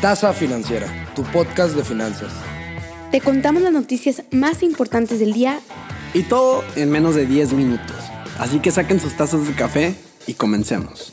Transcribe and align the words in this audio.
Tasa 0.00 0.32
Financiera, 0.32 0.86
tu 1.16 1.24
podcast 1.24 1.74
de 1.74 1.82
finanzas. 1.82 2.32
Te 3.10 3.20
contamos 3.20 3.62
las 3.62 3.72
noticias 3.72 4.22
más 4.30 4.62
importantes 4.62 5.18
del 5.18 5.32
día 5.32 5.58
y 6.14 6.22
todo 6.22 6.62
en 6.76 6.92
menos 6.92 7.16
de 7.16 7.26
10 7.26 7.54
minutos. 7.54 7.96
Así 8.38 8.60
que 8.60 8.70
saquen 8.70 9.00
sus 9.00 9.16
tazas 9.16 9.48
de 9.48 9.54
café 9.54 9.96
y 10.28 10.34
comencemos. 10.34 11.12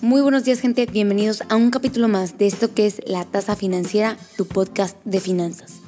Muy 0.00 0.20
buenos 0.20 0.44
días 0.44 0.60
gente, 0.60 0.86
bienvenidos 0.86 1.42
a 1.48 1.56
un 1.56 1.72
capítulo 1.72 2.06
más 2.06 2.38
de 2.38 2.46
esto 2.46 2.72
que 2.72 2.86
es 2.86 3.02
La 3.06 3.24
Tasa 3.24 3.56
Financiera, 3.56 4.16
tu 4.36 4.46
podcast 4.46 4.96
de 5.04 5.18
finanzas. 5.18 5.80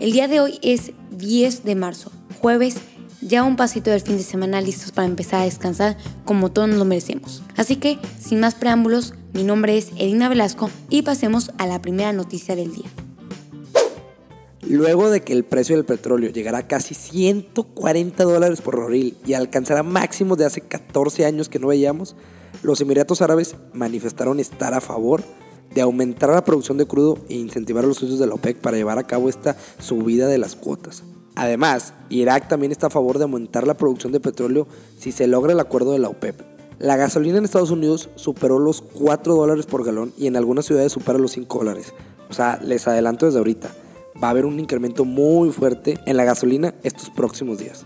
El 0.00 0.10
día 0.10 0.26
de 0.26 0.40
hoy 0.40 0.58
es 0.60 0.90
10 1.12 1.62
de 1.62 1.76
marzo, 1.76 2.10
jueves 2.40 2.78
ya 3.24 3.42
un 3.42 3.56
pasito 3.56 3.90
del 3.90 4.02
fin 4.02 4.18
de 4.18 4.22
semana 4.22 4.60
listos 4.60 4.92
para 4.92 5.08
empezar 5.08 5.40
a 5.40 5.44
descansar 5.44 5.96
como 6.24 6.52
todos 6.52 6.68
nos 6.68 6.78
lo 6.78 6.84
merecemos. 6.84 7.42
Así 7.56 7.76
que, 7.76 7.98
sin 8.20 8.40
más 8.40 8.54
preámbulos, 8.54 9.14
mi 9.32 9.44
nombre 9.44 9.78
es 9.78 9.88
Edina 9.96 10.28
Velasco 10.28 10.70
y 10.90 11.02
pasemos 11.02 11.50
a 11.58 11.66
la 11.66 11.80
primera 11.80 12.12
noticia 12.12 12.54
del 12.54 12.72
día. 12.72 12.90
Luego 14.62 15.10
de 15.10 15.22
que 15.22 15.32
el 15.32 15.44
precio 15.44 15.76
del 15.76 15.84
petróleo 15.84 16.30
llegara 16.30 16.58
a 16.58 16.66
casi 16.66 16.94
140 16.94 18.24
dólares 18.24 18.60
por 18.60 18.78
barril 18.78 19.16
y 19.26 19.34
alcanzara 19.34 19.82
máximos 19.82 20.38
de 20.38 20.46
hace 20.46 20.60
14 20.60 21.24
años 21.26 21.48
que 21.48 21.58
no 21.58 21.68
veíamos, 21.68 22.16
los 22.62 22.80
Emiratos 22.80 23.20
Árabes 23.20 23.56
manifestaron 23.72 24.40
estar 24.40 24.72
a 24.74 24.80
favor 24.80 25.22
de 25.74 25.80
aumentar 25.80 26.30
la 26.30 26.44
producción 26.44 26.78
de 26.78 26.86
crudo 26.86 27.18
e 27.28 27.34
incentivar 27.34 27.84
a 27.84 27.88
los 27.88 27.98
socios 27.98 28.18
de 28.18 28.26
la 28.26 28.34
OPEC 28.34 28.58
para 28.58 28.76
llevar 28.76 28.98
a 28.98 29.06
cabo 29.06 29.28
esta 29.28 29.56
subida 29.80 30.28
de 30.28 30.38
las 30.38 30.56
cuotas. 30.56 31.02
Además, 31.36 31.94
Irak 32.10 32.48
también 32.48 32.72
está 32.72 32.86
a 32.86 32.90
favor 32.90 33.18
de 33.18 33.24
aumentar 33.24 33.66
la 33.66 33.74
producción 33.74 34.12
de 34.12 34.20
petróleo 34.20 34.68
si 34.98 35.12
se 35.12 35.26
logra 35.26 35.52
el 35.52 35.60
acuerdo 35.60 35.92
de 35.92 35.98
la 35.98 36.08
OPEP. 36.08 36.40
La 36.78 36.96
gasolina 36.96 37.38
en 37.38 37.44
Estados 37.44 37.70
Unidos 37.70 38.10
superó 38.14 38.58
los 38.58 38.82
4 38.82 39.34
dólares 39.34 39.66
por 39.66 39.84
galón 39.84 40.12
y 40.16 40.26
en 40.26 40.36
algunas 40.36 40.66
ciudades 40.66 40.92
supera 40.92 41.18
los 41.18 41.32
5 41.32 41.58
dólares. 41.58 41.92
O 42.28 42.32
sea, 42.32 42.58
les 42.62 42.86
adelanto 42.88 43.26
desde 43.26 43.38
ahorita, 43.38 43.70
va 44.22 44.28
a 44.28 44.30
haber 44.30 44.44
un 44.44 44.60
incremento 44.60 45.04
muy 45.04 45.50
fuerte 45.50 45.98
en 46.06 46.16
la 46.16 46.24
gasolina 46.24 46.74
estos 46.82 47.10
próximos 47.10 47.58
días. 47.58 47.84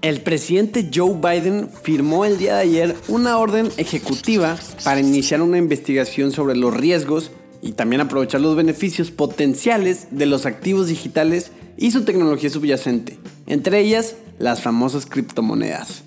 El 0.00 0.20
presidente 0.20 0.88
Joe 0.94 1.14
Biden 1.14 1.68
firmó 1.68 2.24
el 2.24 2.38
día 2.38 2.54
de 2.54 2.62
ayer 2.62 2.96
una 3.08 3.38
orden 3.38 3.68
ejecutiva 3.78 4.56
para 4.84 5.00
iniciar 5.00 5.42
una 5.42 5.58
investigación 5.58 6.30
sobre 6.30 6.56
los 6.56 6.72
riesgos 6.72 7.32
y 7.62 7.72
también 7.72 8.00
aprovechar 8.00 8.40
los 8.40 8.56
beneficios 8.56 9.10
potenciales 9.10 10.08
de 10.10 10.26
los 10.26 10.46
activos 10.46 10.88
digitales 10.88 11.50
y 11.76 11.90
su 11.90 12.04
tecnología 12.04 12.50
subyacente, 12.50 13.18
entre 13.46 13.80
ellas 13.80 14.16
las 14.38 14.62
famosas 14.62 15.06
criptomonedas. 15.06 16.04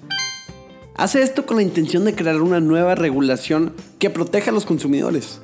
Hace 0.96 1.22
esto 1.22 1.46
con 1.46 1.58
la 1.58 1.64
intención 1.64 2.06
de 2.06 2.14
crear 2.14 2.42
una 2.42 2.60
nueva 2.60 2.96
regulación 2.96 3.74
que 3.98 4.10
proteja 4.10 4.52
a 4.52 4.54
los 4.54 4.66
consumidores. 4.66 5.40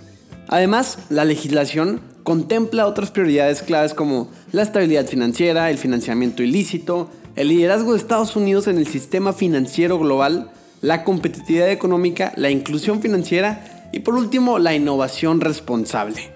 Además, 0.49 0.99
la 1.09 1.25
legislación 1.25 2.01
contempla 2.23 2.85
otras 2.85 3.11
prioridades 3.11 3.61
claves 3.61 3.93
como 3.93 4.29
la 4.51 4.61
estabilidad 4.61 5.07
financiera, 5.07 5.69
el 5.69 5.77
financiamiento 5.77 6.43
ilícito, 6.43 7.09
el 7.35 7.49
liderazgo 7.49 7.93
de 7.93 7.99
Estados 7.99 8.35
Unidos 8.35 8.67
en 8.67 8.77
el 8.77 8.87
sistema 8.87 9.33
financiero 9.33 9.97
global, 9.97 10.51
la 10.81 11.03
competitividad 11.03 11.71
económica, 11.71 12.33
la 12.35 12.49
inclusión 12.49 13.01
financiera 13.01 13.76
y 13.91 13.99
por 13.99 14.15
último, 14.15 14.59
la 14.59 14.75
innovación 14.75 15.41
responsable. 15.41 16.31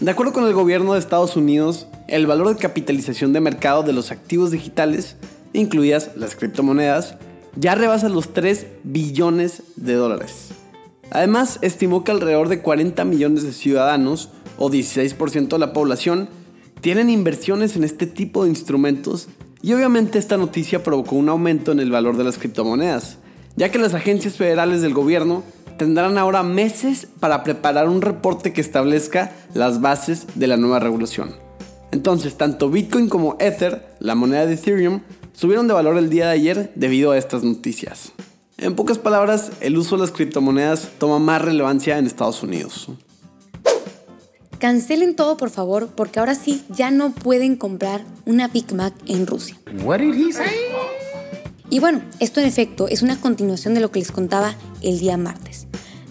De 0.00 0.10
acuerdo 0.10 0.32
con 0.32 0.46
el 0.46 0.52
gobierno 0.52 0.94
de 0.94 0.98
Estados 0.98 1.36
Unidos, 1.36 1.86
el 2.08 2.26
valor 2.26 2.48
de 2.48 2.60
capitalización 2.60 3.32
de 3.32 3.40
mercado 3.40 3.82
de 3.82 3.92
los 3.92 4.10
activos 4.10 4.50
digitales, 4.50 5.16
incluidas 5.52 6.10
las 6.16 6.34
criptomonedas, 6.34 7.16
ya 7.56 7.74
rebasa 7.74 8.08
los 8.08 8.32
3 8.32 8.66
billones 8.82 9.62
de 9.76 9.94
dólares. 9.94 10.48
Además, 11.10 11.58
estimó 11.62 12.04
que 12.04 12.10
alrededor 12.10 12.48
de 12.48 12.62
40 12.62 13.04
millones 13.04 13.42
de 13.42 13.52
ciudadanos, 13.52 14.30
o 14.58 14.70
16% 14.70 15.48
de 15.48 15.58
la 15.58 15.72
población, 15.72 16.28
tienen 16.80 17.10
inversiones 17.10 17.76
en 17.76 17.84
este 17.84 18.06
tipo 18.06 18.44
de 18.44 18.50
instrumentos 18.50 19.28
y 19.62 19.72
obviamente 19.72 20.18
esta 20.18 20.36
noticia 20.36 20.82
provocó 20.82 21.14
un 21.16 21.28
aumento 21.28 21.70
en 21.70 21.78
el 21.78 21.90
valor 21.90 22.16
de 22.16 22.24
las 22.24 22.38
criptomonedas, 22.38 23.18
ya 23.56 23.70
que 23.70 23.78
las 23.78 23.94
agencias 23.94 24.36
federales 24.36 24.82
del 24.82 24.94
gobierno 24.94 25.44
tendrán 25.76 26.18
ahora 26.18 26.42
meses 26.42 27.06
para 27.20 27.42
preparar 27.44 27.88
un 27.88 28.02
reporte 28.02 28.52
que 28.52 28.60
establezca 28.60 29.32
las 29.54 29.80
bases 29.80 30.26
de 30.34 30.46
la 30.46 30.56
nueva 30.56 30.80
regulación. 30.80 31.34
Entonces, 31.90 32.36
tanto 32.36 32.70
Bitcoin 32.70 33.08
como 33.08 33.36
Ether, 33.38 33.94
la 34.00 34.14
moneda 34.14 34.46
de 34.46 34.54
Ethereum, 34.54 35.00
subieron 35.32 35.68
de 35.68 35.74
valor 35.74 35.98
el 35.98 36.10
día 36.10 36.26
de 36.26 36.32
ayer 36.32 36.72
debido 36.74 37.10
a 37.10 37.18
estas 37.18 37.42
noticias. 37.42 38.12
En 38.56 38.74
pocas 38.76 38.98
palabras, 38.98 39.50
el 39.60 39.76
uso 39.76 39.96
de 39.96 40.02
las 40.02 40.12
criptomonedas 40.12 40.88
toma 40.98 41.18
más 41.18 41.42
relevancia 41.42 41.98
en 41.98 42.06
Estados 42.06 42.42
Unidos. 42.42 42.88
Cancelen 44.58 45.16
todo 45.16 45.36
por 45.36 45.50
favor, 45.50 45.88
porque 45.88 46.20
ahora 46.20 46.36
sí 46.36 46.62
ya 46.68 46.92
no 46.92 47.10
pueden 47.10 47.56
comprar 47.56 48.04
una 48.24 48.46
Big 48.46 48.72
Mac 48.72 48.94
en 49.06 49.26
Rusia. 49.26 49.56
Y 51.68 51.80
bueno, 51.80 52.02
esto 52.20 52.38
en 52.38 52.46
efecto 52.46 52.86
es 52.86 53.02
una 53.02 53.20
continuación 53.20 53.74
de 53.74 53.80
lo 53.80 53.90
que 53.90 53.98
les 53.98 54.12
contaba 54.12 54.54
el 54.82 55.00
día 55.00 55.16
martes. 55.16 55.51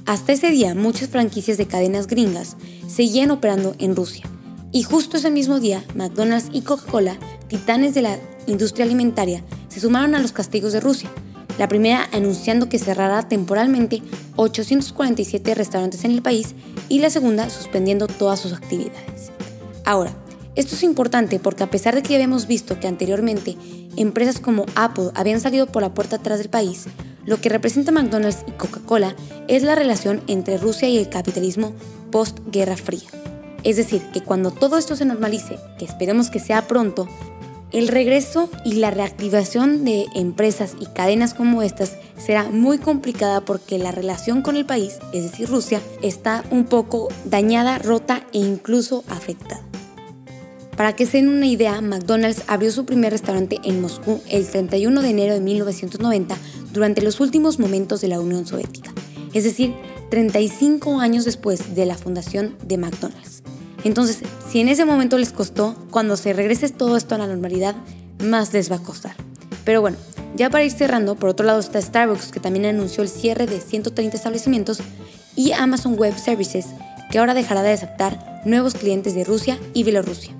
Hasta 0.05 0.33
ese 0.33 0.49
día, 0.49 0.73
muchas 0.73 1.09
franquicias 1.09 1.57
de 1.57 1.67
cadenas 1.67 2.07
gringas 2.07 2.57
seguían 2.87 3.31
operando 3.31 3.75
en 3.77 3.95
Rusia. 3.95 4.25
Y 4.71 4.83
justo 4.83 5.17
ese 5.17 5.29
mismo 5.29 5.59
día, 5.59 5.83
McDonald's 5.95 6.49
y 6.51 6.61
Coca-Cola, 6.61 7.17
titanes 7.47 7.93
de 7.93 8.01
la 8.01 8.17
industria 8.47 8.85
alimentaria, 8.85 9.43
se 9.69 9.79
sumaron 9.79 10.15
a 10.15 10.19
los 10.19 10.31
castigos 10.31 10.73
de 10.73 10.79
Rusia. 10.79 11.09
La 11.59 11.67
primera 11.67 12.09
anunciando 12.13 12.67
que 12.67 12.79
cerrará 12.79 13.27
temporalmente 13.27 14.01
847 14.37 15.53
restaurantes 15.53 16.03
en 16.03 16.11
el 16.11 16.21
país 16.21 16.55
y 16.89 16.99
la 16.99 17.09
segunda 17.09 17.49
suspendiendo 17.49 18.07
todas 18.07 18.39
sus 18.39 18.53
actividades. 18.53 19.31
Ahora, 19.85 20.15
esto 20.55 20.75
es 20.75 20.83
importante 20.83 21.39
porque 21.39 21.63
a 21.63 21.69
pesar 21.69 21.93
de 21.93 22.01
que 22.01 22.15
habíamos 22.15 22.47
visto 22.47 22.79
que 22.79 22.87
anteriormente 22.87 23.55
empresas 23.97 24.39
como 24.39 24.65
Apple 24.75 25.11
habían 25.13 25.41
salido 25.41 25.67
por 25.67 25.81
la 25.81 25.93
puerta 25.93 26.15
atrás 26.15 26.39
del 26.39 26.49
país, 26.49 26.85
lo 27.25 27.39
que 27.39 27.49
representa 27.49 27.91
McDonald's 27.91 28.43
y 28.47 28.51
Coca-Cola 28.51 29.15
es 29.47 29.63
la 29.63 29.75
relación 29.75 30.21
entre 30.27 30.57
Rusia 30.57 30.89
y 30.89 30.97
el 30.97 31.09
capitalismo 31.09 31.73
post-Guerra 32.11 32.77
Fría. 32.77 33.09
Es 33.63 33.77
decir, 33.77 34.01
que 34.11 34.21
cuando 34.21 34.51
todo 34.51 34.77
esto 34.77 34.95
se 34.95 35.05
normalice, 35.05 35.59
que 35.77 35.85
esperemos 35.85 36.29
que 36.29 36.39
sea 36.39 36.67
pronto, 36.67 37.07
el 37.71 37.87
regreso 37.87 38.49
y 38.65 38.73
la 38.73 38.91
reactivación 38.91 39.85
de 39.85 40.07
empresas 40.13 40.75
y 40.79 40.87
cadenas 40.87 41.33
como 41.33 41.61
estas 41.61 41.97
será 42.17 42.49
muy 42.49 42.79
complicada 42.79 43.41
porque 43.41 43.77
la 43.77 43.91
relación 43.91 44.41
con 44.41 44.57
el 44.57 44.65
país, 44.65 44.99
es 45.13 45.23
decir 45.23 45.47
Rusia, 45.47 45.79
está 46.01 46.43
un 46.51 46.65
poco 46.65 47.07
dañada, 47.23 47.77
rota 47.77 48.25
e 48.33 48.39
incluso 48.39 49.05
afectada. 49.07 49.61
Para 50.75 50.95
que 50.95 51.05
se 51.05 51.17
den 51.17 51.29
una 51.29 51.45
idea, 51.45 51.79
McDonald's 51.79 52.43
abrió 52.47 52.71
su 52.71 52.85
primer 52.85 53.11
restaurante 53.11 53.59
en 53.63 53.81
Moscú 53.81 54.21
el 54.29 54.47
31 54.47 55.01
de 55.01 55.09
enero 55.09 55.33
de 55.33 55.39
1990 55.39 56.35
durante 56.73 57.01
los 57.01 57.19
últimos 57.19 57.59
momentos 57.59 58.01
de 58.01 58.07
la 58.07 58.19
Unión 58.19 58.45
Soviética, 58.45 58.91
es 59.33 59.43
decir, 59.43 59.73
35 60.09 60.99
años 60.99 61.25
después 61.25 61.75
de 61.75 61.85
la 61.85 61.97
fundación 61.97 62.55
de 62.65 62.77
McDonald's. 62.77 63.43
Entonces, 63.83 64.19
si 64.49 64.59
en 64.59 64.69
ese 64.69 64.85
momento 64.85 65.17
les 65.17 65.31
costó, 65.31 65.75
cuando 65.89 66.17
se 66.17 66.33
regrese 66.33 66.69
todo 66.69 66.97
esto 66.97 67.15
a 67.15 67.17
la 67.17 67.27
normalidad, 67.27 67.75
más 68.23 68.53
les 68.53 68.71
va 68.71 68.75
a 68.75 68.83
costar. 68.83 69.15
Pero 69.65 69.81
bueno, 69.81 69.97
ya 70.35 70.49
para 70.49 70.63
ir 70.63 70.71
cerrando, 70.71 71.15
por 71.15 71.29
otro 71.29 71.45
lado 71.45 71.59
está 71.59 71.81
Starbucks, 71.81 72.31
que 72.31 72.39
también 72.39 72.65
anunció 72.65 73.03
el 73.03 73.09
cierre 73.09 73.47
de 73.47 73.59
130 73.59 74.15
establecimientos, 74.15 74.79
y 75.35 75.53
Amazon 75.53 75.95
Web 75.97 76.17
Services, 76.17 76.67
que 77.09 77.19
ahora 77.19 77.33
dejará 77.33 77.63
de 77.63 77.71
aceptar 77.71 78.41
nuevos 78.45 78.73
clientes 78.73 79.15
de 79.15 79.23
Rusia 79.23 79.59
y 79.73 79.83
Bielorrusia. 79.83 80.33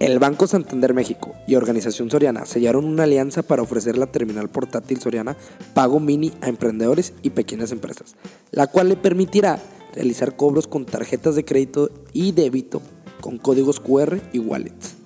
El 0.00 0.18
Banco 0.18 0.48
Santander 0.48 0.92
México 0.92 1.34
y 1.46 1.54
Organización 1.54 2.10
Soriana 2.10 2.46
sellaron 2.46 2.84
una 2.84 3.04
alianza 3.04 3.42
para 3.42 3.62
ofrecer 3.62 3.96
la 3.96 4.06
terminal 4.06 4.50
portátil 4.50 5.00
Soriana 5.00 5.36
Pago 5.72 6.00
Mini 6.00 6.32
a 6.40 6.48
emprendedores 6.48 7.14
y 7.22 7.30
pequeñas 7.30 7.70
empresas, 7.70 8.16
la 8.50 8.66
cual 8.66 8.88
le 8.88 8.96
permitirá 8.96 9.60
realizar 9.94 10.34
cobros 10.34 10.66
con 10.66 10.84
tarjetas 10.84 11.36
de 11.36 11.44
crédito 11.44 11.90
y 12.12 12.32
débito 12.32 12.82
con 13.20 13.38
códigos 13.38 13.78
QR 13.78 14.18
y 14.32 14.40
wallets. 14.40 14.96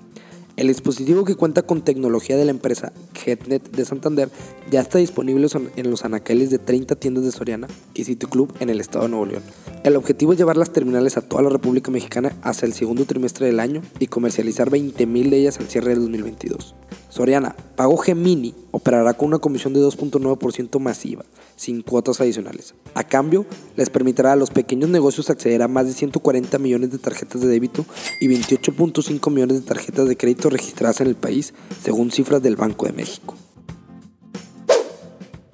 El 0.56 0.68
dispositivo 0.68 1.24
que 1.24 1.36
cuenta 1.36 1.62
con 1.62 1.82
tecnología 1.82 2.36
de 2.38 2.46
la 2.46 2.50
empresa 2.50 2.92
GetNet 3.28 3.70
de 3.70 3.84
Santander 3.84 4.30
ya 4.70 4.80
está 4.80 4.98
disponible 4.98 5.46
en 5.76 5.90
los 5.90 6.04
anaqueles 6.04 6.50
de 6.50 6.58
30 6.58 6.96
tiendas 6.96 7.24
de 7.24 7.32
Soriana 7.32 7.68
y 7.94 8.04
City 8.04 8.26
Club 8.26 8.52
en 8.60 8.70
el 8.70 8.80
estado 8.80 9.04
de 9.04 9.10
Nuevo 9.10 9.26
León. 9.26 9.42
El 9.84 9.96
objetivo 9.96 10.32
es 10.32 10.38
llevar 10.38 10.56
las 10.56 10.72
terminales 10.72 11.16
a 11.16 11.20
toda 11.20 11.42
la 11.42 11.50
República 11.50 11.90
Mexicana 11.90 12.36
hasta 12.42 12.66
el 12.66 12.72
segundo 12.72 13.04
trimestre 13.04 13.46
del 13.46 13.60
año 13.60 13.82
y 13.98 14.06
comercializar 14.06 14.70
20.000 14.70 15.30
de 15.30 15.36
ellas 15.38 15.58
al 15.58 15.68
cierre 15.68 15.90
del 15.90 16.00
2022. 16.00 16.74
Soriana, 17.08 17.56
Pago 17.74 17.96
Gemini, 17.96 18.54
operará 18.70 19.14
con 19.14 19.28
una 19.28 19.38
comisión 19.38 19.72
de 19.72 19.80
2.9% 19.80 20.78
masiva, 20.78 21.24
sin 21.56 21.82
cuotas 21.82 22.20
adicionales. 22.20 22.74
A 22.94 23.04
cambio, 23.04 23.46
les 23.76 23.90
permitirá 23.90 24.32
a 24.32 24.36
los 24.36 24.50
pequeños 24.50 24.90
negocios 24.90 25.30
acceder 25.30 25.62
a 25.62 25.68
más 25.68 25.86
de 25.86 25.92
140 25.92 26.58
millones 26.58 26.90
de 26.90 26.98
tarjetas 26.98 27.40
de 27.40 27.48
débito 27.48 27.84
y 28.20 28.28
28.5 28.28 29.30
millones 29.32 29.60
de 29.60 29.66
tarjetas 29.66 30.06
de 30.06 30.16
crédito 30.16 30.50
registradas 30.50 31.00
en 31.00 31.06
el 31.06 31.14
país, 31.14 31.54
según 31.82 32.10
cifras 32.10 32.42
del 32.42 32.56
Banco 32.56 32.86
de 32.86 32.92
México. 32.92 33.17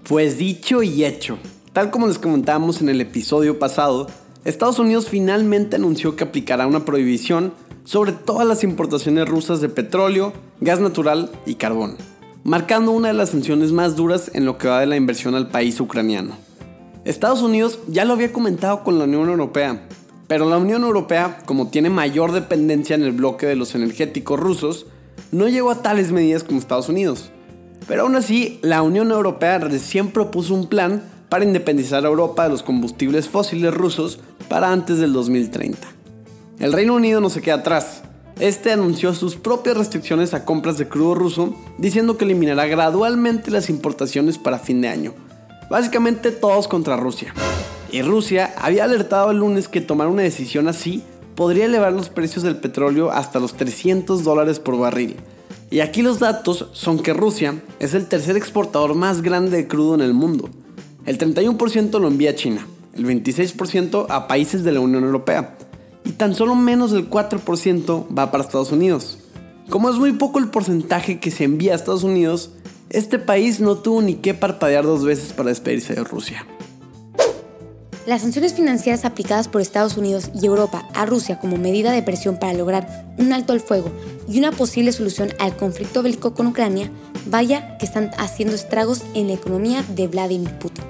Pues 0.09 0.39
dicho 0.39 0.83
y 0.83 1.05
hecho. 1.05 1.39
Tal 1.73 1.91
como 1.91 2.07
les 2.07 2.19
comentábamos 2.19 2.81
en 2.81 2.89
el 2.89 3.01
episodio 3.01 3.59
pasado, 3.59 4.07
Estados 4.45 4.79
Unidos 4.79 5.09
finalmente 5.09 5.77
anunció 5.77 6.17
que 6.17 6.25
aplicará 6.25 6.67
una 6.67 6.85
prohibición 6.85 7.55
sobre 7.85 8.13
todas 8.13 8.47
las 8.47 8.65
importaciones 8.65 9.29
rusas 9.29 9.61
de 9.61 9.69
petróleo, 9.69 10.33
gas 10.61 10.81
natural 10.81 11.31
y 11.47 11.55
carbón, 11.55 11.97
marcando 12.45 12.93
una 12.93 13.09
de 13.09 13.15
las 13.15 13.31
sanciones 13.31 13.73
más 13.73 13.97
duras 13.97 14.31
en 14.35 14.45
lo 14.45 14.59
que 14.59 14.69
va 14.69 14.81
de 14.81 14.87
la 14.87 14.97
inversión 14.97 15.35
al 15.35 15.49
país 15.49 15.81
ucraniano. 15.81 16.37
Estados 17.05 17.43
Unidos 17.43 17.79
ya 17.89 18.05
lo 18.05 18.15
había 18.15 18.33
comentado 18.33 18.85
con 18.85 18.99
la 18.99 19.05
Unión 19.05 19.29
Europea, 19.29 19.87
pero 20.27 20.49
la 20.49 20.59
Unión 20.59 20.85
Europea, 20.85 21.43
como 21.45 21.69
tiene 21.69 21.91
mayor 21.91 22.33
dependencia 22.33 22.95
en 22.95 23.03
el 23.03 23.13
bloque 23.13 23.47
de 23.47 23.57
los 23.57 23.75
energéticos 23.75 24.41
rusos, 24.41 24.87
no 25.33 25.49
llegó 25.49 25.71
a 25.71 25.83
tales 25.83 26.13
medidas 26.13 26.45
como 26.45 26.59
Estados 26.59 26.89
Unidos. 26.89 27.31
Pero 27.87 28.03
aún 28.03 28.17
así, 28.17 28.59
la 28.63 28.83
Unión 28.83 29.11
Europea 29.11 29.59
recién 29.59 30.11
propuso 30.11 30.55
un 30.55 30.69
plan 30.69 31.03
para 31.29 31.45
independizar 31.45 32.05
a 32.05 32.09
Europa 32.09 32.45
de 32.45 32.51
los 32.51 32.63
combustibles 32.63 33.29
fósiles 33.29 33.75
rusos 33.75 34.21
para 34.49 34.71
antes 34.73 34.99
del 34.99 35.13
2030. 35.13 35.79
El 36.61 36.73
Reino 36.73 36.95
Unido 36.95 37.21
no 37.21 37.31
se 37.31 37.43
queda 37.43 37.57
atrás. 37.57 38.03
Este 38.41 38.73
anunció 38.73 39.15
sus 39.15 39.37
propias 39.37 39.77
restricciones 39.77 40.35
a 40.35 40.45
compras 40.45 40.79
de 40.79 40.89
crudo 40.89 41.15
ruso, 41.15 41.55
diciendo 41.79 42.17
que 42.17 42.25
eliminará 42.25 42.67
gradualmente 42.67 43.51
las 43.51 43.69
importaciones 43.71 44.39
para 44.39 44.59
fin 44.59 44.81
de 44.81 44.89
año. 44.89 45.15
Básicamente 45.71 46.31
todos 46.31 46.69
contra 46.69 46.97
Rusia. 46.97 47.35
Y 47.91 48.03
Rusia 48.03 48.55
había 48.59 48.85
alertado 48.85 49.31
el 49.31 49.39
lunes 49.39 49.69
que 49.69 49.81
tomar 49.81 50.09
una 50.09 50.23
decisión 50.23 50.69
así 50.69 51.03
podría 51.35 51.65
elevar 51.65 51.93
los 51.93 52.09
precios 52.09 52.45
del 52.45 52.57
petróleo 52.57 53.11
hasta 53.11 53.41
los 53.41 53.55
300 53.55 54.25
dólares 54.25 54.61
por 54.61 54.79
barril, 54.79 55.17
y 55.75 55.81
aquí 55.81 56.03
los 56.03 56.21
datos 56.21 56.69
son 56.73 57.01
que 57.01 57.13
Rusia 57.13 57.61
es 57.81 57.95
el 57.95 58.07
tercer 58.07 58.37
exportador 58.37 58.95
más 58.95 59.23
grande 59.23 59.57
de 59.57 59.67
crudo 59.67 59.97
en 59.97 60.03
el 60.03 60.15
mundo. 60.15 60.49
El 61.05 61.19
31% 61.19 61.99
lo 61.99 62.07
envía 62.07 62.31
a 62.31 62.37
China, 62.37 62.65
el 62.95 63.05
26% 63.05 64.07
a 64.09 64.29
países 64.29 64.63
de 64.63 64.71
la 64.71 64.79
Unión 64.79 65.03
Europea 65.03 65.57
y 66.05 66.13
tan 66.13 66.37
solo 66.37 66.55
menos 66.55 66.93
del 66.93 67.11
4% 67.11 68.07
va 68.17 68.31
para 68.31 68.45
Estados 68.45 68.71
Unidos. 68.71 69.19
Como 69.69 69.91
es 69.91 69.97
muy 69.97 70.13
poco 70.13 70.39
el 70.39 70.47
porcentaje 70.47 71.19
que 71.19 71.33
se 71.33 71.43
envía 71.43 71.73
a 71.73 71.75
Estados 71.75 72.05
Unidos, 72.05 72.53
este 72.91 73.19
país 73.19 73.59
no 73.59 73.75
tuvo 73.75 74.01
ni 74.01 74.15
que 74.15 74.33
parpadear 74.33 74.85
dos 74.85 75.05
veces 75.05 75.33
para 75.33 75.49
despedirse 75.49 75.97
de 75.97 76.05
Rusia. 76.05 76.47
Las 78.07 78.21
sanciones 78.21 78.53
financieras 78.53 79.07
aplicadas 79.07 79.49
por 79.49 79.63
Estados 79.63 79.97
Unidos 79.97 80.31
y 80.35 80.45
Europa 80.45 80.87
a 80.93 81.07
Rusia 81.07 81.39
como 81.39 81.57
medida 81.57 81.91
de 81.91 82.03
presión 82.03 82.37
para 82.39 82.53
lograr 82.53 83.07
un 83.17 83.33
alto 83.33 83.55
al 83.55 83.61
fuego 83.61 83.91
y 84.29 84.39
una 84.39 84.53
posible 84.53 84.93
solución 84.93 85.31
al 85.39 85.57
conflicto 85.57 86.03
bélico 86.03 86.35
con 86.35 86.47
Ucrania, 86.47 86.91
vaya 87.25 87.79
que 87.79 87.87
están 87.87 88.11
haciendo 88.19 88.55
estragos 88.55 89.03
en 89.15 89.29
la 89.29 89.35
economía 89.35 89.83
de 89.89 90.07
Vladimir 90.07 90.53
Putin. 90.59 90.85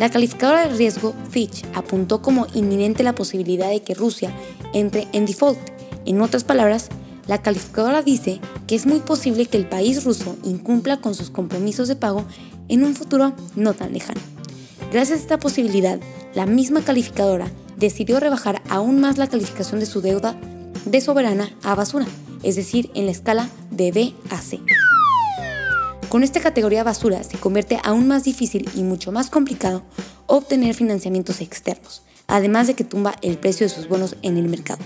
La 0.00 0.10
calificadora 0.10 0.66
de 0.66 0.76
riesgo 0.76 1.14
Fitch 1.30 1.64
apuntó 1.74 2.22
como 2.22 2.48
inminente 2.54 3.04
la 3.04 3.14
posibilidad 3.14 3.70
de 3.70 3.82
que 3.82 3.94
Rusia 3.94 4.32
entre 4.72 5.06
en 5.12 5.26
default. 5.26 5.58
En 6.06 6.20
otras 6.22 6.42
palabras, 6.42 6.88
la 7.28 7.40
calificadora 7.40 8.02
dice 8.02 8.40
que 8.66 8.74
es 8.74 8.84
muy 8.84 8.98
posible 8.98 9.46
que 9.46 9.58
el 9.58 9.68
país 9.68 10.02
ruso 10.02 10.36
incumpla 10.42 11.00
con 11.00 11.14
sus 11.14 11.30
compromisos 11.30 11.86
de 11.86 11.94
pago 11.94 12.24
en 12.68 12.82
un 12.82 12.96
futuro 12.96 13.32
no 13.54 13.74
tan 13.74 13.92
lejano. 13.92 14.37
Gracias 14.90 15.18
a 15.18 15.22
esta 15.22 15.38
posibilidad, 15.38 16.00
la 16.34 16.46
misma 16.46 16.82
calificadora 16.82 17.50
decidió 17.76 18.20
rebajar 18.20 18.62
aún 18.70 19.00
más 19.00 19.18
la 19.18 19.26
calificación 19.26 19.80
de 19.80 19.86
su 19.86 20.00
deuda 20.00 20.34
de 20.86 21.00
soberana 21.02 21.50
a 21.62 21.74
basura, 21.74 22.06
es 22.42 22.56
decir, 22.56 22.90
en 22.94 23.04
la 23.04 23.12
escala 23.12 23.50
de 23.70 23.92
B 23.92 24.14
a 24.30 24.40
C. 24.40 24.60
Con 26.08 26.22
esta 26.22 26.40
categoría 26.40 26.84
basura 26.84 27.22
se 27.22 27.36
convierte 27.36 27.78
aún 27.84 28.08
más 28.08 28.24
difícil 28.24 28.66
y 28.74 28.82
mucho 28.82 29.12
más 29.12 29.28
complicado 29.28 29.82
obtener 30.26 30.74
financiamientos 30.74 31.42
externos, 31.42 32.02
además 32.26 32.66
de 32.66 32.74
que 32.74 32.84
tumba 32.84 33.14
el 33.20 33.36
precio 33.36 33.66
de 33.66 33.74
sus 33.74 33.88
bonos 33.88 34.16
en 34.22 34.38
el 34.38 34.48
mercado. 34.48 34.82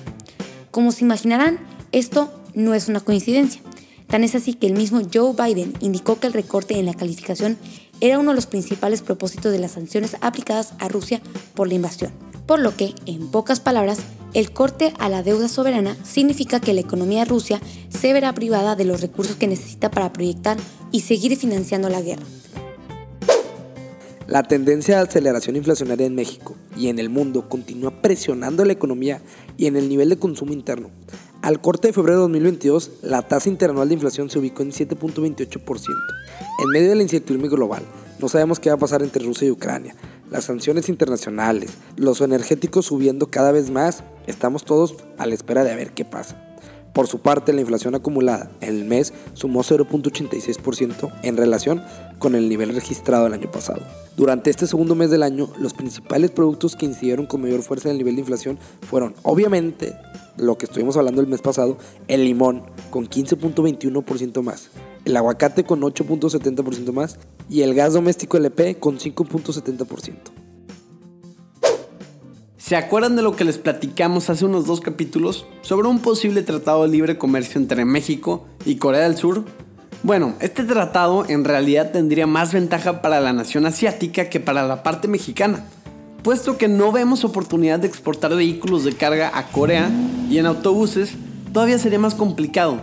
Como 0.72 0.90
se 0.90 1.04
imaginarán, 1.04 1.60
esto 1.92 2.32
no 2.54 2.74
es 2.74 2.88
una 2.88 3.00
coincidencia. 3.00 3.62
Tan 4.08 4.24
es 4.24 4.34
así 4.34 4.54
que 4.54 4.66
el 4.66 4.74
mismo 4.74 5.00
Joe 5.12 5.32
Biden 5.32 5.74
indicó 5.80 6.18
que 6.18 6.26
el 6.26 6.32
recorte 6.32 6.78
en 6.78 6.86
la 6.86 6.94
calificación 6.94 7.56
era 8.02 8.18
uno 8.18 8.32
de 8.32 8.34
los 8.34 8.46
principales 8.46 9.00
propósitos 9.00 9.52
de 9.52 9.60
las 9.60 9.70
sanciones 9.70 10.16
aplicadas 10.20 10.74
a 10.80 10.88
Rusia 10.88 11.22
por 11.54 11.68
la 11.68 11.74
invasión. 11.74 12.12
Por 12.46 12.58
lo 12.58 12.76
que, 12.76 12.94
en 13.06 13.28
pocas 13.28 13.60
palabras, 13.60 14.00
el 14.34 14.52
corte 14.52 14.92
a 14.98 15.08
la 15.08 15.22
deuda 15.22 15.48
soberana 15.48 15.96
significa 16.04 16.58
que 16.58 16.74
la 16.74 16.80
economía 16.80 17.20
de 17.20 17.26
Rusia 17.26 17.60
se 17.90 18.12
verá 18.12 18.34
privada 18.34 18.74
de 18.74 18.84
los 18.84 19.00
recursos 19.00 19.36
que 19.36 19.46
necesita 19.46 19.88
para 19.88 20.12
proyectar 20.12 20.56
y 20.90 21.02
seguir 21.02 21.36
financiando 21.36 21.88
la 21.88 22.02
guerra. 22.02 22.24
La 24.32 24.42
tendencia 24.42 24.96
de 24.96 25.02
aceleración 25.02 25.56
inflacionaria 25.56 26.06
en 26.06 26.14
México 26.14 26.56
y 26.74 26.88
en 26.88 26.98
el 26.98 27.10
mundo 27.10 27.50
continúa 27.50 28.00
presionando 28.00 28.64
la 28.64 28.72
economía 28.72 29.20
y 29.58 29.66
en 29.66 29.76
el 29.76 29.90
nivel 29.90 30.08
de 30.08 30.18
consumo 30.18 30.54
interno. 30.54 30.88
Al 31.42 31.60
corte 31.60 31.88
de 31.88 31.92
febrero 31.92 32.16
de 32.16 32.22
2022, 32.22 32.92
la 33.02 33.20
tasa 33.20 33.50
interanual 33.50 33.88
de 33.88 33.94
inflación 33.96 34.30
se 34.30 34.38
ubicó 34.38 34.62
en 34.62 34.70
7.28%. 34.70 35.86
En 36.62 36.68
medio 36.70 36.88
de 36.88 36.94
la 36.94 37.02
incertidumbre 37.02 37.50
global, 37.50 37.82
no 38.20 38.28
sabemos 38.30 38.58
qué 38.58 38.70
va 38.70 38.76
a 38.76 38.78
pasar 38.78 39.02
entre 39.02 39.22
Rusia 39.22 39.48
y 39.48 39.50
Ucrania, 39.50 39.94
las 40.30 40.44
sanciones 40.44 40.88
internacionales, 40.88 41.72
los 41.98 42.22
energéticos 42.22 42.86
subiendo 42.86 43.26
cada 43.26 43.52
vez 43.52 43.68
más, 43.68 44.02
estamos 44.26 44.64
todos 44.64 44.96
a 45.18 45.26
la 45.26 45.34
espera 45.34 45.62
de 45.62 45.76
ver 45.76 45.90
qué 45.90 46.06
pasa. 46.06 46.51
Por 46.92 47.06
su 47.06 47.20
parte, 47.20 47.52
la 47.52 47.62
inflación 47.62 47.94
acumulada 47.94 48.50
en 48.60 48.68
el 48.76 48.84
mes 48.84 49.14
sumó 49.32 49.62
0.86% 49.62 51.12
en 51.22 51.36
relación 51.36 51.82
con 52.18 52.34
el 52.34 52.48
nivel 52.48 52.74
registrado 52.74 53.26
el 53.26 53.32
año 53.32 53.50
pasado. 53.50 53.82
Durante 54.16 54.50
este 54.50 54.66
segundo 54.66 54.94
mes 54.94 55.10
del 55.10 55.22
año, 55.22 55.48
los 55.58 55.72
principales 55.72 56.30
productos 56.30 56.76
que 56.76 56.84
incidieron 56.84 57.26
con 57.26 57.40
mayor 57.40 57.62
fuerza 57.62 57.88
en 57.88 57.92
el 57.92 57.98
nivel 57.98 58.16
de 58.16 58.20
inflación 58.20 58.58
fueron, 58.88 59.14
obviamente, 59.22 59.96
lo 60.36 60.58
que 60.58 60.66
estuvimos 60.66 60.96
hablando 60.96 61.20
el 61.20 61.26
mes 61.26 61.40
pasado, 61.40 61.78
el 62.08 62.24
limón 62.24 62.62
con 62.90 63.08
15.21% 63.08 64.42
más, 64.42 64.68
el 65.04 65.16
aguacate 65.16 65.64
con 65.64 65.80
8.70% 65.80 66.92
más 66.92 67.18
y 67.48 67.62
el 67.62 67.74
gas 67.74 67.94
doméstico 67.94 68.36
LP 68.36 68.78
con 68.78 68.98
5.70%. 68.98 70.31
¿Se 72.72 72.76
acuerdan 72.78 73.16
de 73.16 73.22
lo 73.22 73.36
que 73.36 73.44
les 73.44 73.58
platicamos 73.58 74.30
hace 74.30 74.46
unos 74.46 74.64
dos 74.64 74.80
capítulos 74.80 75.44
sobre 75.60 75.88
un 75.88 75.98
posible 75.98 76.42
tratado 76.42 76.84
de 76.84 76.88
libre 76.88 77.18
comercio 77.18 77.60
entre 77.60 77.84
México 77.84 78.46
y 78.64 78.76
Corea 78.76 79.02
del 79.02 79.18
Sur? 79.18 79.44
Bueno, 80.02 80.32
este 80.40 80.64
tratado 80.64 81.26
en 81.28 81.44
realidad 81.44 81.92
tendría 81.92 82.26
más 82.26 82.54
ventaja 82.54 83.02
para 83.02 83.20
la 83.20 83.34
nación 83.34 83.66
asiática 83.66 84.30
que 84.30 84.40
para 84.40 84.66
la 84.66 84.82
parte 84.82 85.06
mexicana, 85.06 85.66
puesto 86.22 86.56
que 86.56 86.66
no 86.66 86.92
vemos 86.92 87.24
oportunidad 87.24 87.78
de 87.78 87.88
exportar 87.88 88.34
vehículos 88.34 88.84
de 88.84 88.94
carga 88.94 89.30
a 89.34 89.48
Corea 89.48 89.90
y 90.30 90.38
en 90.38 90.46
autobuses 90.46 91.10
todavía 91.52 91.78
sería 91.78 91.98
más 91.98 92.14
complicado. 92.14 92.82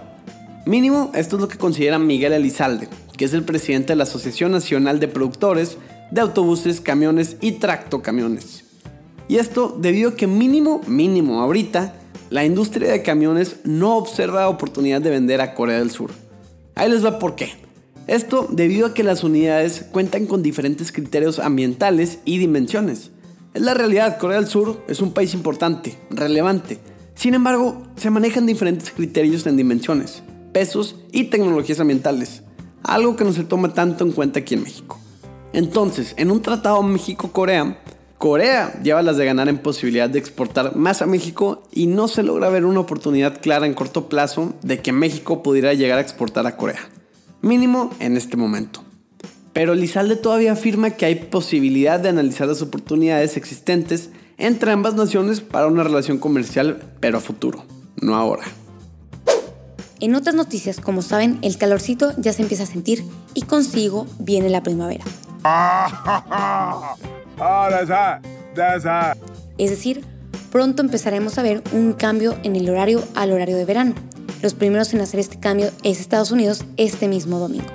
Mínimo, 0.67 1.09
esto 1.15 1.37
es 1.37 1.41
lo 1.41 1.47
que 1.47 1.57
considera 1.57 1.97
Miguel 1.97 2.33
Elizalde, 2.33 2.89
que 3.17 3.25
es 3.25 3.33
el 3.33 3.41
presidente 3.41 3.93
de 3.93 3.95
la 3.95 4.03
Asociación 4.03 4.51
Nacional 4.51 4.99
de 4.99 5.07
Productores 5.07 5.79
de 6.11 6.21
Autobuses, 6.21 6.79
Camiones 6.79 7.37
y 7.41 7.53
Tractocamiones. 7.53 8.68
Y 9.29 9.37
esto 9.37 9.77
debido 9.79 10.09
a 10.09 10.15
que 10.15 10.25
mínimo, 10.25 10.81
mínimo 10.87 11.39
ahorita, 11.39 11.93
la 12.31 12.45
industria 12.45 12.91
de 12.91 13.03
camiones 13.03 13.57
no 13.63 13.95
observa 13.95 14.49
oportunidad 14.49 15.01
de 15.01 15.11
vender 15.11 15.39
a 15.39 15.53
Corea 15.53 15.77
del 15.77 15.91
Sur. 15.91 16.09
Ahí 16.73 16.89
les 16.89 17.05
va 17.05 17.19
por 17.19 17.35
qué. 17.35 17.51
Esto 18.07 18.47
debido 18.49 18.87
a 18.87 18.93
que 18.95 19.03
las 19.03 19.23
unidades 19.23 19.85
cuentan 19.91 20.25
con 20.25 20.41
diferentes 20.41 20.91
criterios 20.91 21.37
ambientales 21.37 22.17
y 22.25 22.39
dimensiones. 22.39 23.11
Es 23.53 23.61
la 23.61 23.75
realidad, 23.75 24.17
Corea 24.17 24.39
del 24.39 24.49
Sur 24.49 24.83
es 24.87 24.99
un 24.99 25.13
país 25.13 25.35
importante, 25.35 25.95
relevante. 26.09 26.79
Sin 27.13 27.35
embargo, 27.35 27.83
se 27.97 28.09
manejan 28.09 28.47
diferentes 28.47 28.89
criterios 28.89 29.45
en 29.45 29.57
dimensiones, 29.57 30.23
pesos 30.53 30.95
y 31.11 31.25
tecnologías 31.25 31.79
ambientales, 31.79 32.41
algo 32.81 33.15
que 33.15 33.25
no 33.25 33.33
se 33.33 33.43
toma 33.43 33.75
tanto 33.75 34.03
en 34.03 34.11
cuenta 34.11 34.39
aquí 34.39 34.55
en 34.55 34.63
México. 34.63 34.97
Entonces, 35.53 36.15
en 36.17 36.31
un 36.31 36.41
tratado 36.41 36.81
México-Corea, 36.81 37.79
Corea 38.19 38.77
lleva 38.83 39.01
las 39.01 39.15
de 39.15 39.25
ganar 39.25 39.47
en 39.47 39.59
posibilidad 39.59 40.09
de 40.09 40.19
exportar 40.19 40.75
más 40.75 41.01
a 41.01 41.05
México 41.05 41.63
y 41.71 41.87
no 41.87 42.09
se 42.09 42.21
logra 42.21 42.49
ver 42.49 42.65
una 42.65 42.81
oportunidad 42.81 43.39
clara 43.39 43.65
en 43.65 43.73
corto 43.73 44.09
plazo 44.09 44.55
de 44.61 44.81
que 44.81 44.91
México 44.91 45.41
pudiera 45.41 45.73
llegar 45.73 45.99
a 45.99 46.01
exportar 46.01 46.45
a 46.45 46.57
Corea. 46.57 46.81
Mínimo 47.41 47.91
en 48.01 48.17
este 48.17 48.35
momento. 48.35 48.83
Pero 49.53 49.73
Lizalde 49.73 50.17
todavía 50.17 50.51
afirma 50.51 50.91
que 50.91 51.05
hay 51.05 51.15
posibilidad 51.15 51.97
de 51.97 52.09
analizar 52.09 52.49
las 52.49 52.61
oportunidades 52.61 53.37
existentes 53.37 54.09
entre 54.37 54.73
ambas 54.73 54.95
naciones 54.95 55.39
para 55.39 55.67
una 55.67 55.83
relación 55.83 56.17
comercial, 56.17 56.81
pero 56.99 57.19
a 57.19 57.21
futuro, 57.21 57.63
no 58.01 58.17
ahora. 58.17 58.43
En 60.01 60.15
otras 60.15 60.35
noticias, 60.35 60.81
como 60.81 61.03
saben, 61.03 61.39
el 61.41 61.57
calorcito 61.57 62.11
ya 62.17 62.33
se 62.33 62.41
empieza 62.41 62.63
a 62.63 62.67
sentir 62.67 63.05
y 63.33 63.43
consigo 63.43 64.07
viene 64.19 64.49
la 64.49 64.61
primavera. 64.61 65.05
Es 69.57 69.69
decir, 69.69 70.03
pronto 70.51 70.81
empezaremos 70.81 71.37
a 71.37 71.41
ver 71.41 71.63
un 71.71 71.93
cambio 71.93 72.35
en 72.43 72.55
el 72.55 72.69
horario 72.69 73.03
al 73.15 73.31
horario 73.31 73.55
de 73.55 73.65
verano. 73.65 73.95
Los 74.41 74.53
primeros 74.53 74.93
en 74.93 75.01
hacer 75.01 75.19
este 75.19 75.39
cambio 75.39 75.71
es 75.83 75.99
Estados 75.99 76.31
Unidos 76.31 76.65
este 76.75 77.07
mismo 77.07 77.39
domingo. 77.39 77.67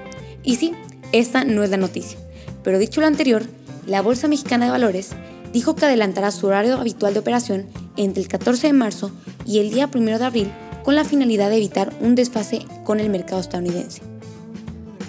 Y 0.43 0.57
sí, 0.57 0.73
esta 1.13 1.45
no 1.45 1.63
es 1.63 1.71
la 1.71 1.79
noticia. 1.79 2.19
Pero 2.63 2.79
dicho 2.79 3.01
lo 3.01 3.07
anterior, 3.07 3.43
la 3.87 4.03
Bolsa 4.03 4.29
Mexicana 4.29 4.67
de 4.67 4.71
Valores 4.71 5.11
dijo 5.53 5.75
que 5.77 5.87
adelantará 5.87 6.31
su 6.31 6.47
horario 6.47 6.77
habitual 6.77 7.15
de 7.15 7.21
operación 7.21 7.67
entre 7.97 8.23
el 8.23 8.29
14 8.29 8.67
de 8.67 8.73
marzo 8.73 9.13
y 9.47 9.61
el 9.61 9.71
día 9.71 9.89
1 9.95 10.19
de 10.19 10.25
abril 10.25 10.53
con 10.83 10.95
la 10.95 11.05
finalidad 11.05 11.49
de 11.49 11.57
evitar 11.57 11.93
un 12.01 12.15
desfase 12.15 12.67
con 12.85 13.01
el 13.01 13.09
mercado 13.09 13.41
estadounidense. 13.41 14.03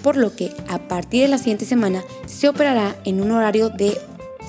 Por 0.02 0.16
lo 0.16 0.34
que 0.34 0.54
a 0.68 0.88
partir 0.88 1.22
de 1.22 1.28
la 1.28 1.38
siguiente 1.38 1.64
semana 1.66 2.02
se 2.26 2.48
operará 2.48 2.96
en 3.04 3.20
un 3.20 3.32
horario 3.32 3.68
de 3.68 3.98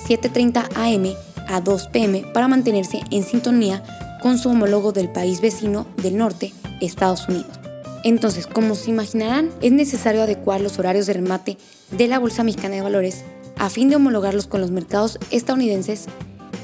7.30 0.08 0.70
am 0.76 1.16
a 1.48 1.62
2 1.62 1.88
pm 1.88 2.24
para 2.34 2.48
mantenerse 2.48 3.02
en 3.12 3.24
sintonía 3.24 3.84
con 4.22 4.38
su 4.38 4.50
homólogo 4.50 4.92
del 4.94 5.10
país 5.10 5.42
vecino 5.42 5.86
del 5.98 6.18
norte, 6.18 6.54
Estados 6.82 7.28
Unidos. 7.28 7.60
Entonces, 8.04 8.48
como 8.48 8.76
se 8.76 8.90
imaginarán, 8.90 9.50
es 9.62 9.72
necesario 9.72 10.22
adecuar 10.22 10.62
los 10.62 10.80
horarios 10.80 11.08
de 11.08 11.14
remate 11.14 11.58
de 11.92 12.08
la 12.08 12.20
Bolsa 12.20 12.44
Mexicana 12.44 12.76
de 12.76 12.82
Valores 12.82 13.24
a 13.58 13.70
fin 13.70 13.90
de 13.90 13.98
homologarlos 13.98 14.48
con 14.48 14.62
los 14.62 14.72
mercados 14.72 15.20
estadounidenses 15.32 16.06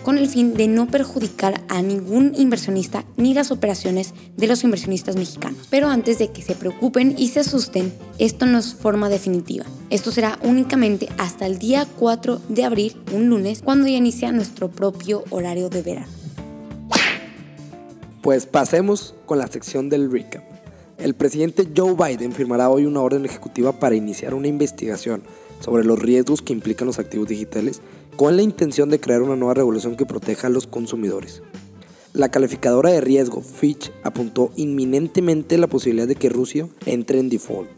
con 0.04 0.18
el 0.18 0.28
fin 0.28 0.54
de 0.54 0.68
no 0.68 0.88
perjudicar 0.88 1.62
a 1.70 1.82
ningún 1.82 2.34
inversionista 2.36 3.06
ni 3.18 3.34
las 3.34 3.52
operaciones 3.52 4.14
de 4.36 4.48
los 4.48 4.64
inversionistas 4.64 5.16
mexicanos. 5.16 5.68
Pero 5.70 5.88
antes 5.88 6.20
de 6.20 6.32
que 6.32 6.42
se 6.42 6.56
preocupen 6.56 7.16
y 7.18 7.30
se 7.30 7.40
asusten, 7.40 7.94
esto 8.20 8.46
no 8.46 8.60
es 8.60 8.76
forma 8.76 9.10
definitiva. 9.10 9.66
Esto 9.90 10.12
será 10.12 10.38
únicamente 10.44 11.10
hasta 11.18 11.46
el 11.46 11.58
día 11.58 11.88
4 11.98 12.42
de 12.50 12.64
abril, 12.66 13.02
un 13.14 13.30
lunes, 13.30 13.62
cuando 13.64 13.88
ya 13.88 13.98
inicia 13.98 14.32
nuestro 14.32 14.70
propio 14.70 15.24
horario 15.30 15.70
de 15.70 15.82
verano. 15.82 16.12
Pues 18.22 18.46
pasemos 18.46 19.16
con 19.26 19.38
la 19.38 19.48
sección 19.48 19.90
del 19.90 20.12
recap. 20.12 20.44
El 20.98 21.16
presidente 21.16 21.68
Joe 21.76 21.96
Biden 21.96 22.32
firmará 22.32 22.70
hoy 22.70 22.86
una 22.86 23.02
orden 23.02 23.26
ejecutiva 23.26 23.80
para 23.80 23.96
iniciar 23.96 24.34
una 24.34 24.48
investigación 24.48 25.24
sobre 25.60 25.84
los 25.84 26.00
riesgos 26.00 26.42
que 26.42 26.54
implican 26.54 26.88
los 26.88 27.00
activos 27.00 27.28
digitales 27.28 27.82
con 28.16 28.36
la 28.36 28.42
intención 28.42 28.90
de 28.90 29.00
crear 29.00 29.22
una 29.22 29.36
nueva 29.36 29.54
regulación 29.54 29.96
que 29.96 30.06
proteja 30.06 30.48
a 30.48 30.50
los 30.50 30.68
consumidores. 30.68 31.42
La 32.14 32.30
calificadora 32.30 32.92
de 32.92 33.02
riesgo 33.02 33.42
Fitch 33.42 33.92
apuntó 34.04 34.52
inminentemente 34.56 35.58
la 35.58 35.68
posibilidad 35.68 36.08
de 36.08 36.16
que 36.16 36.30
Rusia 36.30 36.68
entre 36.86 37.20
en 37.20 37.30
default. 37.30 37.72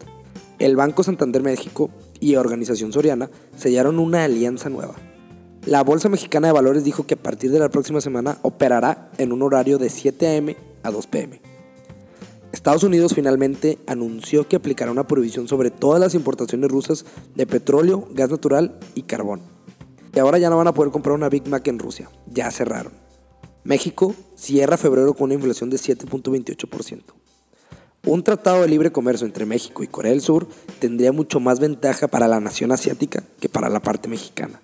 El 0.60 0.76
Banco 0.76 1.04
Santander 1.04 1.42
México 1.42 1.90
y 2.20 2.36
Organización 2.36 2.92
Soriana 2.92 3.30
sellaron 3.56 3.98
una 3.98 4.26
alianza 4.26 4.70
nueva. 4.70 4.96
La 5.66 5.84
Bolsa 5.84 6.10
Mexicana 6.10 6.48
de 6.48 6.54
Valores 6.54 6.84
dijo 6.84 7.08
que 7.08 7.14
a 7.16 7.22
partir 7.22 7.52
de 7.52 7.60
la 7.60 7.70
próxima 7.70 8.02
semana 8.02 8.38
operará 8.42 9.10
en 9.18 9.32
un 9.32 9.42
horario 9.42 9.78
de 9.78 9.90
7 9.90 10.28
a.m. 10.28 10.56
a 10.84 10.92
2 10.92 11.08
p.m. 11.08 11.42
Estados 12.52 12.84
Unidos 12.84 13.14
finalmente 13.14 13.80
anunció 13.88 14.48
que 14.48 14.58
aplicará 14.58 14.92
una 14.92 15.08
prohibición 15.08 15.48
sobre 15.48 15.72
todas 15.72 16.00
las 16.00 16.14
importaciones 16.14 16.70
rusas 16.70 17.06
de 17.36 17.48
petróleo, 17.48 18.08
gas 18.12 18.30
natural 18.30 18.80
y 18.96 19.04
carbón. 19.04 19.55
Y 20.16 20.20
ahora 20.20 20.38
ya 20.38 20.50
no 20.50 20.58
van 20.58 20.68
a 20.68 20.74
poder 20.74 20.92
comprar 20.92 21.14
una 21.14 21.28
Big 21.28 21.48
Mac 21.48 21.68
en 21.68 21.78
Rusia, 21.78 22.10
ya 22.26 22.50
cerraron. 22.50 22.94
México 23.66 24.16
cierra 24.36 24.78
febrero 24.78 25.14
con 25.14 25.26
una 25.26 25.34
inflación 25.34 25.70
de 25.70 25.78
7.28%. 25.78 27.02
Un 28.06 28.24
tratado 28.24 28.62
de 28.62 28.70
libre 28.70 28.92
comercio 28.92 29.26
entre 29.28 29.46
México 29.46 29.84
y 29.84 29.88
Corea 29.88 30.12
del 30.12 30.22
Sur 30.22 30.48
tendría 30.80 31.12
mucho 31.12 31.40
más 31.40 31.60
ventaja 31.60 32.08
para 32.08 32.28
la 32.28 32.40
nación 32.40 32.72
asiática 32.72 33.24
que 33.40 33.50
para 33.50 33.68
la 33.68 33.82
parte 33.82 34.08
mexicana. 34.08 34.62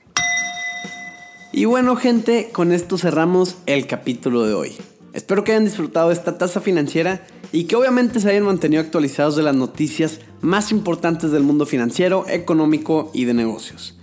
Y 1.52 1.66
bueno 1.66 1.96
gente, 1.98 2.50
con 2.54 2.72
esto 2.72 2.98
cerramos 2.98 3.58
el 3.66 3.88
capítulo 3.88 4.46
de 4.46 4.54
hoy. 4.54 4.78
Espero 5.14 5.44
que 5.44 5.52
hayan 5.52 5.66
disfrutado 5.66 6.12
esta 6.12 6.38
tasa 6.38 6.62
financiera 6.62 7.26
y 7.52 7.66
que 7.66 7.76
obviamente 7.76 8.22
se 8.22 8.30
hayan 8.30 8.44
mantenido 8.44 8.82
actualizados 8.82 9.36
de 9.36 9.44
las 9.44 9.56
noticias 9.56 10.20
más 10.40 10.72
importantes 10.72 11.32
del 11.32 11.44
mundo 11.44 11.66
financiero, 11.66 12.26
económico 12.30 13.12
y 13.14 13.26
de 13.26 13.34
negocios. 13.34 13.98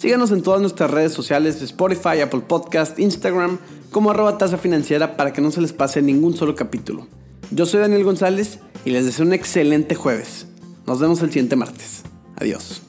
Síganos 0.00 0.30
en 0.30 0.40
todas 0.40 0.62
nuestras 0.62 0.90
redes 0.90 1.12
sociales, 1.12 1.60
Spotify, 1.60 2.22
Apple 2.22 2.40
Podcast, 2.40 2.98
Instagram, 2.98 3.58
como 3.90 4.10
arroba 4.10 4.38
tasa 4.38 4.56
financiera 4.56 5.14
para 5.14 5.34
que 5.34 5.42
no 5.42 5.50
se 5.50 5.60
les 5.60 5.74
pase 5.74 6.00
ningún 6.00 6.34
solo 6.34 6.54
capítulo. 6.54 7.06
Yo 7.50 7.66
soy 7.66 7.80
Daniel 7.80 8.04
González 8.04 8.60
y 8.86 8.92
les 8.92 9.04
deseo 9.04 9.26
un 9.26 9.34
excelente 9.34 9.94
jueves. 9.94 10.46
Nos 10.86 11.00
vemos 11.00 11.20
el 11.20 11.28
siguiente 11.28 11.54
martes. 11.54 12.00
Adiós. 12.36 12.80